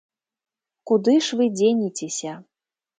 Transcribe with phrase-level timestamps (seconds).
[0.93, 2.33] Куды ж вы дзенецеся?